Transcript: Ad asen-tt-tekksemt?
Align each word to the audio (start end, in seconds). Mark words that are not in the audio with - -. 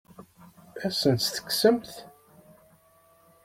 Ad 0.85 0.91
asen-tt-tekksemt? 0.95 1.91